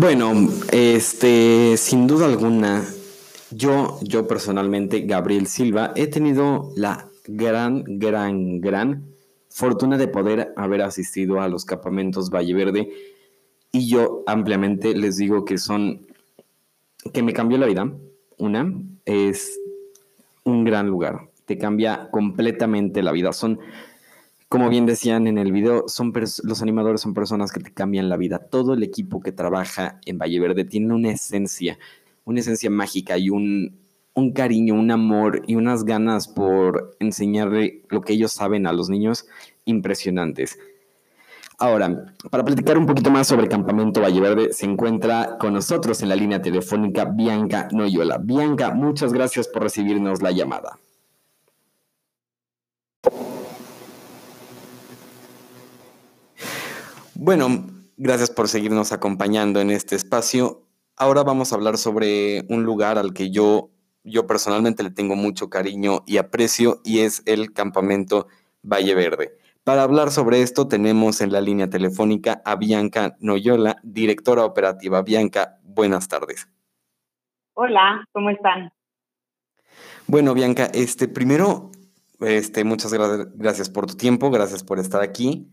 [0.00, 0.32] Bueno,
[0.72, 2.86] este, sin duda alguna,
[3.50, 9.04] yo, yo personalmente, Gabriel Silva, he tenido la gran, gran, gran
[9.50, 12.88] fortuna de poder haber asistido a los campamentos Valle Verde
[13.72, 16.06] y yo ampliamente les digo que son,
[17.12, 17.92] que me cambió la vida.
[18.38, 18.72] Una,
[19.04, 19.60] es
[20.44, 23.34] un gran lugar, te cambia completamente la vida.
[23.34, 23.60] Son
[24.50, 28.16] como bien decían en el video, son los animadores son personas que te cambian la
[28.16, 28.40] vida.
[28.40, 31.78] Todo el equipo que trabaja en Valle Verde tiene una esencia,
[32.24, 33.78] una esencia mágica y un,
[34.12, 38.90] un cariño, un amor y unas ganas por enseñarle lo que ellos saben a los
[38.90, 39.28] niños
[39.66, 40.58] impresionantes.
[41.56, 46.08] Ahora, para platicar un poquito más sobre Campamento Valle Verde, se encuentra con nosotros en
[46.08, 48.18] la línea telefónica Bianca Noyola.
[48.18, 50.76] Bianca, muchas gracias por recibirnos la llamada.
[57.22, 57.66] Bueno,
[57.98, 60.62] gracias por seguirnos acompañando en este espacio.
[60.96, 63.68] Ahora vamos a hablar sobre un lugar al que yo,
[64.04, 68.26] yo personalmente le tengo mucho cariño y aprecio y es el campamento
[68.62, 69.36] Valle Verde.
[69.64, 75.02] Para hablar sobre esto tenemos en la línea telefónica a Bianca Noyola, directora operativa.
[75.02, 76.48] Bianca, buenas tardes.
[77.52, 78.72] Hola, ¿cómo están?
[80.06, 81.70] Bueno, Bianca, este primero,
[82.20, 82.94] este, muchas
[83.34, 85.50] gracias por tu tiempo, gracias por estar aquí.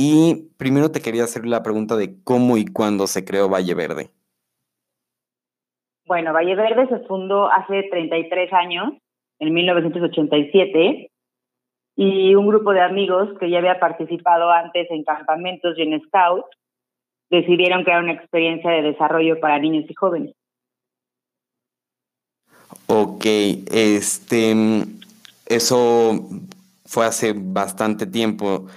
[0.00, 4.10] Y primero te quería hacer la pregunta de cómo y cuándo se creó Valle Verde.
[6.06, 8.92] Bueno, Valle Verde se fundó hace 33 años,
[9.40, 11.10] en 1987,
[11.96, 16.46] y un grupo de amigos que ya había participado antes en campamentos y en scouts
[17.28, 20.32] decidieron crear una experiencia de desarrollo para niños y jóvenes.
[22.86, 23.24] Ok,
[23.72, 24.54] este,
[25.46, 26.12] eso
[26.86, 28.68] fue hace bastante tiempo.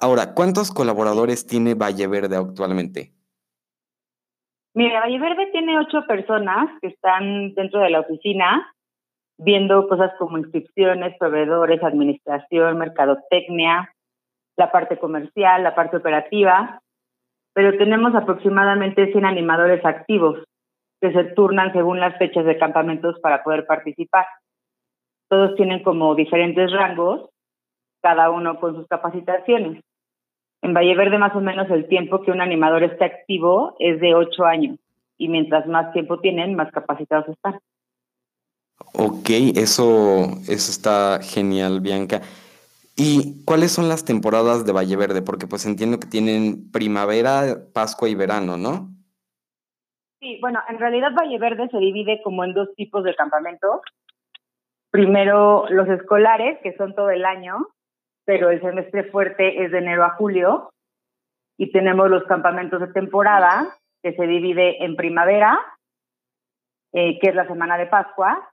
[0.00, 3.12] Ahora, ¿cuántos colaboradores tiene Valle Verde actualmente?
[4.74, 8.72] Mira, Valle Verde tiene ocho personas que están dentro de la oficina
[9.38, 13.92] viendo cosas como inscripciones, proveedores, administración, mercadotecnia,
[14.56, 16.80] la parte comercial, la parte operativa,
[17.54, 20.44] pero tenemos aproximadamente 100 animadores activos
[21.00, 24.26] que se turnan según las fechas de campamentos para poder participar.
[25.28, 27.30] Todos tienen como diferentes rangos,
[28.02, 29.82] cada uno con sus capacitaciones.
[30.62, 34.14] En Valle Verde más o menos el tiempo que un animador esté activo es de
[34.14, 34.78] ocho años
[35.16, 37.58] y mientras más tiempo tienen, más capacitados están.
[38.94, 42.22] Ok, eso, eso está genial, Bianca.
[42.96, 45.22] ¿Y cuáles son las temporadas de Valle Verde?
[45.22, 48.88] Porque pues entiendo que tienen primavera, Pascua y verano, ¿no?
[50.20, 53.80] Sí, bueno, en realidad Valle Verde se divide como en dos tipos de campamentos.
[54.90, 57.68] Primero los escolares, que son todo el año,
[58.28, 60.70] pero el semestre fuerte es de enero a julio.
[61.56, 65.58] Y tenemos los campamentos de temporada, que se divide en primavera,
[66.92, 68.50] eh, que es la semana de Pascua,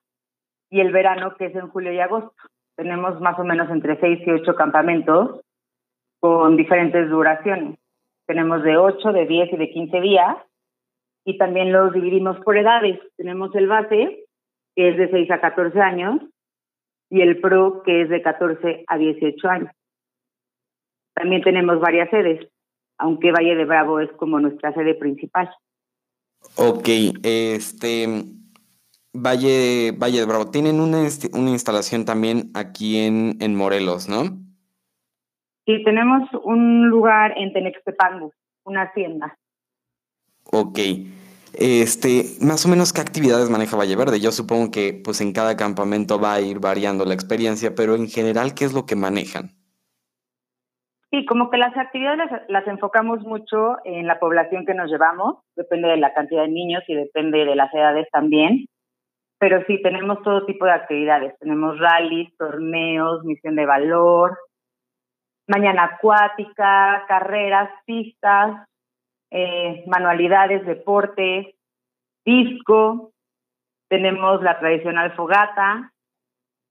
[0.69, 2.31] y el verano, que es en julio y agosto.
[2.77, 5.41] Tenemos más o menos entre seis y ocho campamentos
[6.21, 7.77] con diferentes duraciones.
[8.27, 10.37] Tenemos de 8, de 10 y de 15 días.
[11.25, 12.97] Y también los dividimos por edades.
[13.17, 14.25] Tenemos el base,
[14.73, 16.21] que es de 6 a 14 años,
[17.09, 19.71] y el pro, que es de 14 a 18 años.
[21.13, 22.47] También tenemos varias sedes,
[22.97, 25.49] aunque Valle de Bravo es como nuestra sede principal.
[26.57, 26.87] Ok,
[27.23, 28.07] este,
[29.13, 30.51] Valle, Valle de Bravo.
[30.51, 30.99] Tienen una,
[31.33, 34.23] una instalación también aquí en, en Morelos, ¿no?
[35.65, 38.33] Sí, tenemos un lugar en Tenextepango,
[38.65, 39.37] una hacienda.
[40.51, 40.77] Ok.
[41.57, 44.19] Este, más o menos qué actividades maneja Valle Verde.
[44.19, 48.07] Yo supongo que pues en cada campamento va a ir variando la experiencia, pero en
[48.07, 49.51] general, ¿qué es lo que manejan?
[51.11, 55.87] Sí, como que las actividades las, enfocamos mucho en la población que nos llevamos, depende
[55.87, 58.65] de la cantidad de niños y depende de las edades también
[59.37, 61.37] pero sí, tenemos todo tipo de actividades.
[61.39, 64.37] Tenemos rallies, torneos, misión de valor,
[65.47, 68.67] mañana acuática, carreras, pistas,
[69.31, 71.47] eh, manualidades, deportes,
[72.25, 73.11] disco.
[73.89, 75.91] Tenemos la tradicional fogata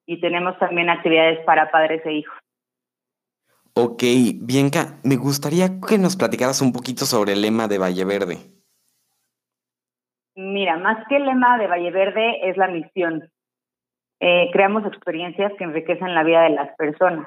[0.06, 2.38] y tenemos también actividades para padres e hijos.
[3.76, 4.02] Ok,
[4.40, 8.36] Bianca, me gustaría que nos platicaras un poquito sobre el lema de Valle Verde.
[10.36, 13.28] Mira, más que el lema de Valle Verde es la misión.
[14.20, 17.26] Eh, creamos experiencias que enriquecen la vida de las personas.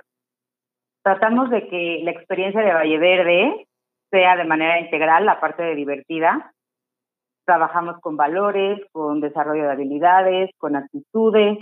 [1.04, 3.68] Tratamos de que la experiencia de Valle Verde
[4.10, 6.52] sea de manera integral, la parte de divertida.
[7.46, 11.58] Trabajamos con valores, con desarrollo de habilidades, con actitudes.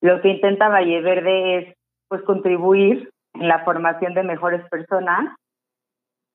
[0.00, 1.74] Lo que intenta Valle Verde es
[2.08, 5.34] pues contribuir en la formación de mejores personas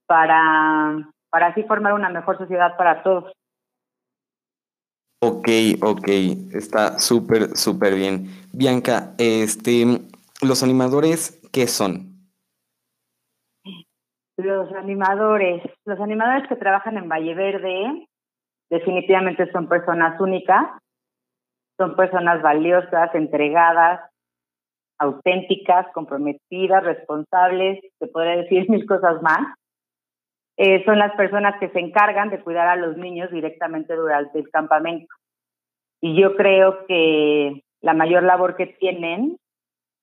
[0.07, 3.31] para, para así formar una mejor sociedad para todos.
[5.21, 5.49] Ok,
[5.81, 6.07] ok,
[6.53, 8.29] está súper, súper bien.
[8.53, 10.01] Bianca, este,
[10.41, 12.08] los animadores, ¿qué son?
[14.39, 18.07] Los animadores, los animadores que trabajan en Valle Verde,
[18.69, 20.65] definitivamente son personas únicas,
[21.77, 23.99] son personas valiosas, entregadas,
[24.97, 29.57] auténticas, comprometidas, responsables, se podría decir mil cosas más.
[30.55, 34.49] Eh, son las personas que se encargan de cuidar a los niños directamente durante el
[34.51, 35.13] campamento.
[35.99, 39.37] Y yo creo que la mayor labor que tienen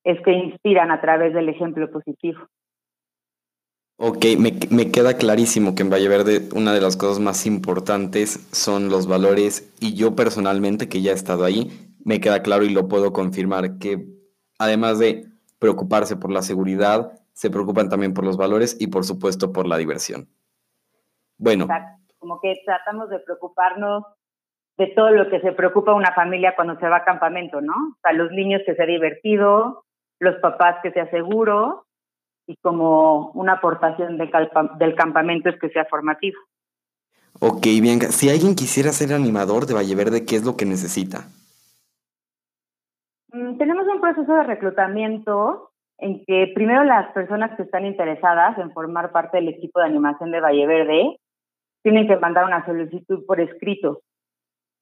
[0.03, 2.47] es que inspiran a través del ejemplo positivo.
[3.99, 8.47] Ok, me, me, queda clarísimo que en Valle Verde una de las cosas más importantes
[8.53, 11.71] son los valores y yo personalmente, que ya he estado ahí,
[12.05, 14.05] me queda claro y lo puedo confirmar que
[14.59, 15.25] además de
[15.57, 19.77] preocuparse por la seguridad, se preocupan también por los valores y por supuesto por la
[19.77, 20.27] diversión.
[21.39, 21.67] Bueno.
[22.19, 24.03] Como que tratamos de preocuparnos
[24.77, 27.73] de todo lo que se preocupa una familia cuando se va a campamento, ¿no?
[27.73, 29.85] O sea, los niños que sea divertido,
[30.19, 31.86] los papás que sea seguro
[32.47, 34.31] y como una aportación de
[34.79, 36.39] del campamento es que sea formativo.
[37.39, 37.99] Ok, bien.
[38.01, 41.27] Si alguien quisiera ser animador de Valle Verde, ¿qué es lo que necesita?
[43.31, 48.71] Mm, tenemos un proceso de reclutamiento en que primero las personas que están interesadas en
[48.71, 51.17] formar parte del equipo de animación de Valle Verde
[51.83, 54.01] tienen que mandar una solicitud por escrito.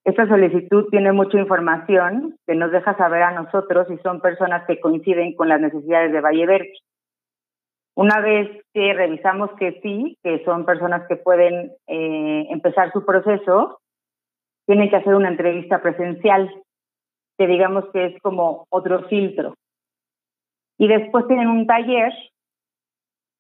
[0.06, 4.80] Esta solicitud tiene mucha información que nos deja saber a nosotros si son personas que
[4.80, 6.74] coinciden con las necesidades de Valle Verde.
[7.96, 13.80] Una vez que revisamos que sí, que son personas que pueden eh, empezar su proceso,
[14.66, 16.52] tienen que hacer una entrevista presencial,
[17.38, 19.56] que digamos que es como otro filtro.
[20.78, 22.12] Y después tienen un taller,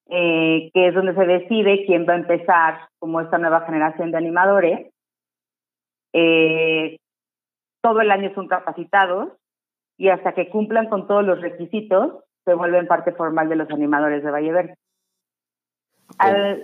[0.08, 4.18] eh, que es donde se decide quién va a empezar como esta nueva generación de
[4.18, 4.94] animadores.
[6.14, 6.98] Eh,
[7.82, 9.34] todo el año son capacitados
[9.98, 14.24] y hasta que cumplan con todos los requisitos, se vuelven parte formal de los animadores
[14.24, 14.76] de Valle Verde.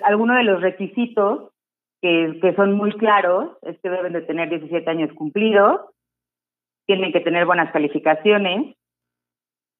[0.03, 1.51] algunos de los requisitos
[2.01, 5.81] que, que, son muy claros es que deben de tener 17 años cumplidos,
[6.85, 8.75] tienen que tener buenas calificaciones,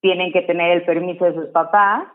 [0.02, 2.08] tienen que tener el permiso de sus papás.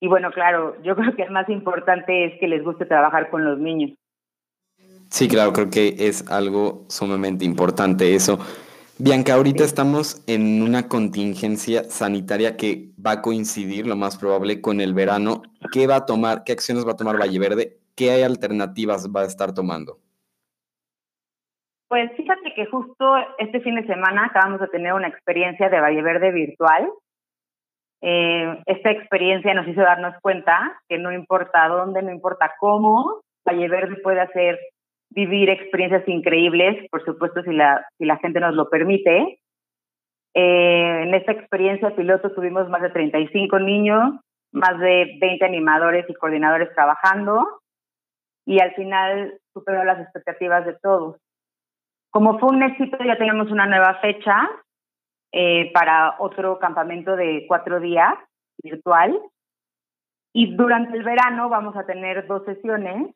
[0.00, 3.44] Y bueno, claro, yo creo que el más importante es que les guste trabajar con
[3.44, 3.96] los niños.
[5.10, 8.38] Sí, claro, creo que es algo sumamente importante eso.
[9.02, 14.78] Bianca, ahorita estamos en una contingencia sanitaria que va a coincidir, lo más probable, con
[14.78, 15.40] el verano.
[15.72, 17.78] ¿Qué va a tomar, qué acciones va a tomar Valle Verde?
[17.96, 19.96] ¿Qué alternativas va a estar tomando?
[21.88, 26.02] Pues fíjate que justo este fin de semana acabamos de tener una experiencia de Valle
[26.02, 26.90] Verde virtual.
[28.02, 33.68] Eh, esta experiencia nos hizo darnos cuenta que no importa dónde, no importa cómo, Valle
[33.68, 34.58] Verde puede hacer
[35.10, 39.40] vivir experiencias increíbles, por supuesto, si la, si la gente nos lo permite.
[40.34, 44.14] Eh, en esta experiencia piloto tuvimos más de 35 niños,
[44.52, 47.60] más de 20 animadores y coordinadores trabajando
[48.46, 51.16] y al final superó las expectativas de todos.
[52.10, 54.50] Como fue un éxito, ya tenemos una nueva fecha
[55.32, 58.14] eh, para otro campamento de cuatro días
[58.62, 59.20] virtual.
[60.32, 63.14] Y durante el verano vamos a tener dos sesiones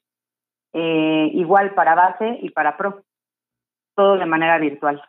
[0.74, 3.04] eh, igual para base y para pro,
[3.94, 5.00] todo de manera virtual.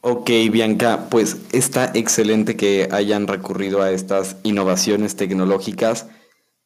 [0.00, 6.08] Ok, Bianca, pues está excelente que hayan recurrido a estas innovaciones tecnológicas.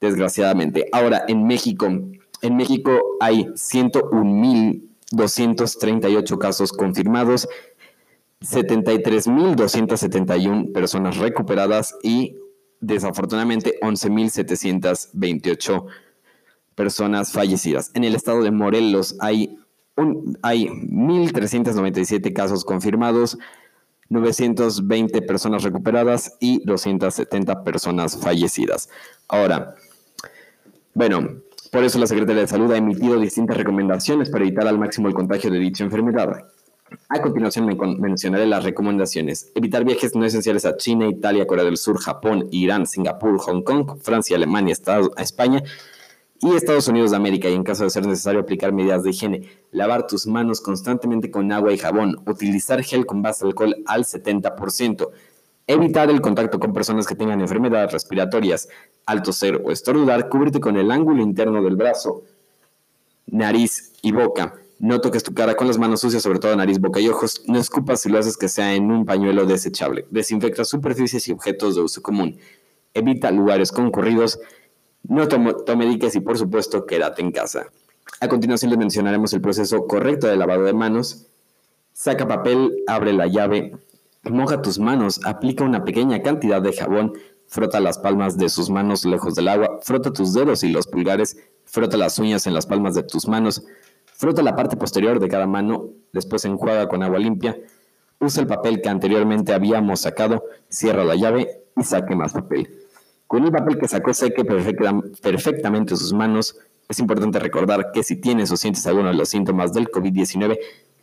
[0.00, 0.88] desgraciadamente.
[0.92, 7.48] Ahora, en México, en México hay 101.238 casos confirmados,
[8.40, 12.36] 73.271 personas recuperadas y
[12.80, 15.86] desafortunadamente 11.728
[16.74, 17.90] personas fallecidas.
[17.94, 19.58] En el estado de Morelos hay,
[20.42, 23.38] hay 1.397 casos confirmados,
[24.08, 28.88] 920 personas recuperadas y 270 personas fallecidas.
[29.28, 29.74] Ahora,
[30.94, 31.40] bueno,
[31.72, 35.14] por eso la Secretaría de Salud ha emitido distintas recomendaciones para evitar al máximo el
[35.14, 36.44] contagio de dicha enfermedad.
[37.08, 39.50] A continuación me con- mencionaré las recomendaciones.
[39.56, 43.98] Evitar viajes no esenciales a China, Italia, Corea del Sur, Japón, Irán, Singapur, Hong Kong,
[44.00, 45.62] Francia, Alemania, Estados, España
[46.40, 49.48] y Estados Unidos de América y en caso de ser necesario aplicar medidas de higiene.
[49.70, 52.22] Lavar tus manos constantemente con agua y jabón.
[52.26, 55.08] Utilizar gel con base de alcohol al 70%.
[55.66, 58.68] Evitar el contacto con personas que tengan enfermedades respiratorias.
[59.04, 62.22] Al toser o estornudar, cúbrete con el ángulo interno del brazo,
[63.26, 64.54] nariz y boca.
[64.78, 67.42] No toques tu cara con las manos sucias, sobre todo nariz, boca y ojos.
[67.46, 70.06] No escupas si lo haces que sea en un pañuelo desechable.
[70.10, 72.38] Desinfecta superficies y objetos de uso común.
[72.94, 74.38] Evita lugares concurridos.
[75.08, 77.66] No tomo- tome diques y, por supuesto, quédate en casa.
[78.20, 81.26] A continuación les mencionaremos el proceso correcto de lavado de manos.
[81.92, 83.76] Saca papel, abre la llave,
[84.24, 87.12] moja tus manos, aplica una pequeña cantidad de jabón,
[87.46, 91.36] frota las palmas de sus manos lejos del agua, frota tus dedos y los pulgares,
[91.64, 93.64] frota las uñas en las palmas de tus manos,
[94.04, 97.56] frota la parte posterior de cada mano, después enjuaga con agua limpia,
[98.18, 102.85] usa el papel que anteriormente habíamos sacado, cierra la llave y saque más papel.
[103.26, 106.56] Con el papel que sacó seque perfecta- perfectamente sus manos,
[106.88, 110.58] es importante recordar que si tienes o sientes alguno de los síntomas del COVID-19,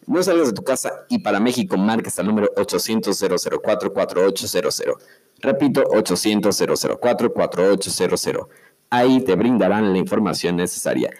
[0.08, 4.96] no salgas de tu casa y para México marques al número 800-004-4800.
[5.42, 8.48] Repito, 800-004-4800.
[8.90, 11.12] Ahí te brindarán la información necesaria.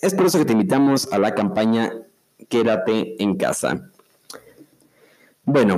[0.00, 1.92] Es por eso que te invitamos a la campaña
[2.48, 3.90] Quédate en casa.
[5.44, 5.76] Bueno,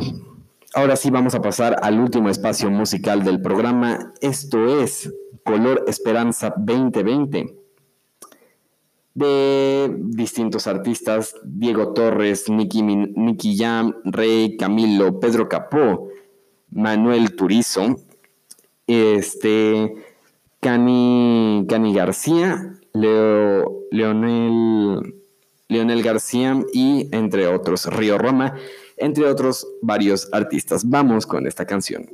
[0.75, 4.13] ahora sí vamos a pasar al último espacio musical del programa.
[4.21, 5.13] Esto es
[5.45, 7.55] Color Esperanza 2020
[9.15, 16.09] de distintos artistas, Diego Torres, Nicky, Nicky Jam, Rey, Camilo, Pedro Capó,
[16.71, 17.97] Manuel Turizo,
[18.87, 19.95] este,
[20.61, 25.15] Cani, Cani García, Leo, Leonel,
[25.67, 28.55] Leonel García y entre otros, Río Roma,
[28.99, 30.89] entre otros varios artistas.
[30.89, 32.09] Vamos con esta canción.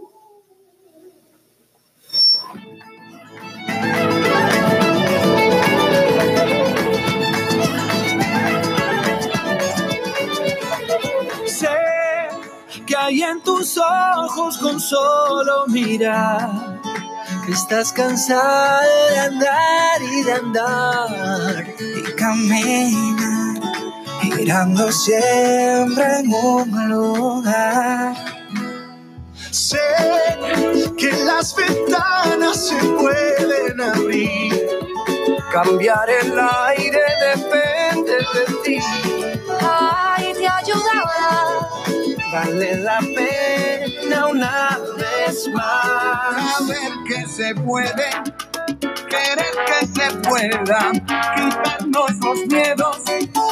[11.47, 11.69] Sé
[12.87, 16.75] que hay en tus ojos con solo mirar
[17.49, 18.81] estás cansada
[19.11, 23.34] de andar y de andar y caminar
[24.31, 28.15] girando siempre en un lugar.
[29.51, 29.79] Sé
[30.99, 34.69] que las ventanas se pueden abrir,
[35.53, 37.01] cambiar el aire
[37.37, 38.79] depende de ti.
[39.61, 41.05] Ay, te ayudará.
[42.33, 46.59] Vale la pena una vez más.
[46.59, 48.11] Saber que se puede,
[49.15, 50.93] querer que se pueda,
[51.35, 53.03] quitarnos los miedos,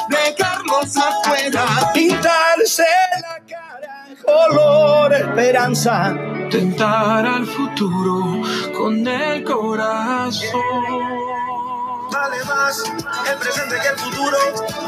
[0.08, 2.84] dejarlos afuera, pintarse
[3.20, 6.14] la cara, color esperanza,
[6.50, 8.42] tentar al futuro
[8.76, 11.31] con el corazón.
[12.12, 12.82] Dale más
[13.30, 14.36] el presente que el futuro.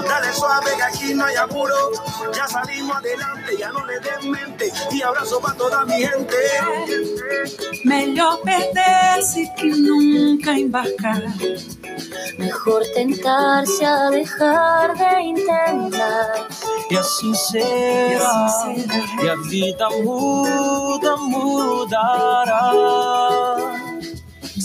[0.07, 1.75] Dale suave que aquí no hay apuro.
[2.35, 4.70] Ya salimos adelante, ya no le den mente.
[4.91, 6.37] Y abrazo para toda mi gente.
[7.85, 11.22] Melhor perder-se que nunca embarcar.
[12.39, 16.49] Mejor tentarse a dejar de intentar.
[16.91, 18.75] E assim será.
[19.22, 22.72] E a vida muda, mudará.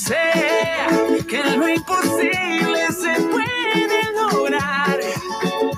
[0.06, 0.16] Sé
[1.28, 4.98] que lo imposible se puede lograr.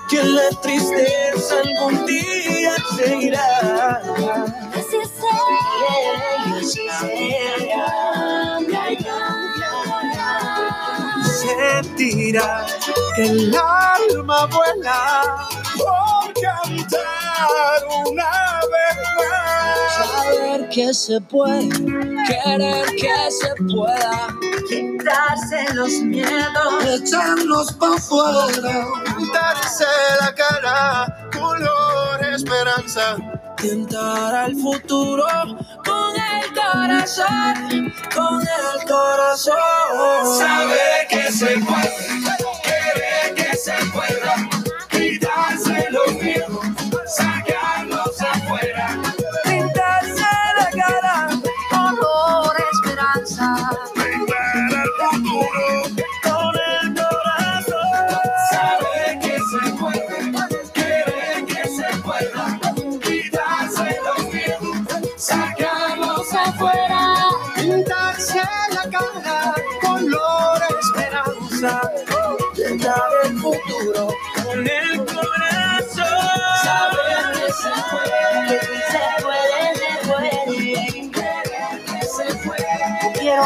[0.08, 4.02] Que la tristeza algún día se irá.
[4.76, 5.62] Así será.
[11.24, 12.66] Sentirá
[13.16, 15.48] que el alma vuela
[15.78, 18.62] por cantar una
[20.72, 24.28] que se puede, querer que se pueda.
[24.70, 26.86] Quitarse los miedos.
[26.86, 28.88] Echarnos pa' fuera,
[29.34, 29.86] darse
[30.22, 33.18] la cara, color esperanza.
[33.58, 35.26] Tentar al futuro
[35.86, 40.38] con el corazón, con el corazón.
[40.38, 42.22] Saber que se puede,
[42.64, 44.50] querer que se pueda,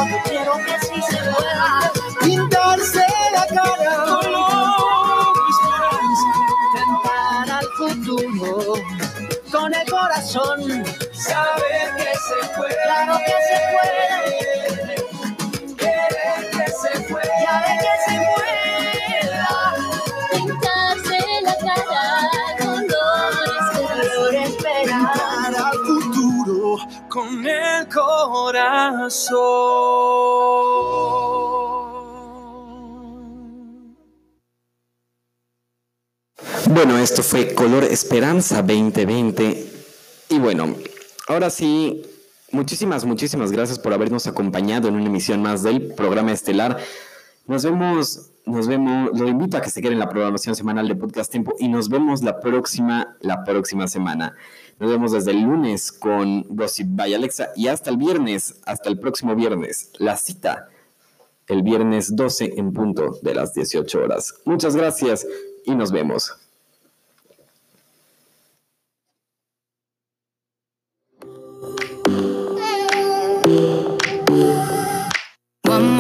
[0.04, 1.92] yo quiero que sí se pueda.
[2.22, 3.94] pintarse la cara,
[5.50, 6.30] esperanza.
[6.76, 8.74] cantar al futuro
[9.52, 10.60] con el corazón,
[11.14, 12.76] saber que se puede,
[13.26, 14.05] que se puede.
[36.70, 39.66] Bueno, esto fue Color Esperanza 2020.
[40.30, 40.76] Y bueno,
[41.28, 42.04] ahora sí,
[42.52, 46.78] muchísimas, muchísimas gracias por habernos acompañado en una emisión más del programa estelar.
[47.48, 50.96] Nos vemos, nos vemos, lo invito a que se quede en la programación semanal de
[50.96, 54.36] Podcast Tiempo y nos vemos la próxima, la próxima semana.
[54.80, 59.00] Nos vemos desde el lunes con Gossip by Alexa y hasta el viernes, hasta el
[59.00, 60.70] próximo viernes, la cita
[61.48, 64.36] el viernes 12 en punto de las 18 horas.
[64.46, 65.26] Muchas gracias
[65.66, 66.45] y nos vemos.